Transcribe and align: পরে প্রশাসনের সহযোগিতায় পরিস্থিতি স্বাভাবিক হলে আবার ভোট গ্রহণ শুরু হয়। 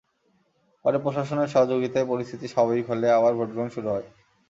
পরে 0.85 0.97
প্রশাসনের 0.99 1.51
সহযোগিতায় 1.53 2.09
পরিস্থিতি 2.11 2.45
স্বাভাবিক 2.47 2.85
হলে 2.87 3.07
আবার 3.11 3.33
ভোট 3.37 3.49
গ্রহণ 3.53 3.69
শুরু 3.69 3.87
হয়। 3.89 4.07